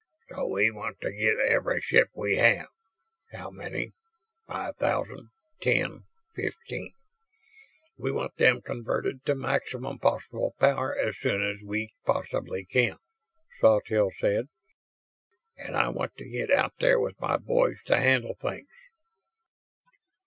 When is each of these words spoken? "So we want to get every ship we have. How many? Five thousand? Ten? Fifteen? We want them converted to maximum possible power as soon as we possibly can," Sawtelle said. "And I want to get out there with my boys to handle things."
"So 0.29 0.47
we 0.47 0.71
want 0.71 0.99
to 1.01 1.13
get 1.13 1.37
every 1.37 1.79
ship 1.79 2.07
we 2.15 2.37
have. 2.37 2.65
How 3.33 3.51
many? 3.51 3.93
Five 4.47 4.75
thousand? 4.77 5.29
Ten? 5.61 6.05
Fifteen? 6.35 6.95
We 7.97 8.11
want 8.11 8.35
them 8.37 8.63
converted 8.63 9.23
to 9.27 9.35
maximum 9.35 9.99
possible 9.99 10.55
power 10.59 10.97
as 10.97 11.19
soon 11.21 11.47
as 11.47 11.61
we 11.63 11.93
possibly 12.03 12.65
can," 12.65 12.97
Sawtelle 13.59 14.09
said. 14.19 14.47
"And 15.55 15.77
I 15.77 15.89
want 15.89 16.15
to 16.17 16.27
get 16.27 16.49
out 16.49 16.73
there 16.79 16.99
with 16.99 17.21
my 17.21 17.37
boys 17.37 17.77
to 17.85 17.99
handle 17.99 18.33
things." 18.41 18.65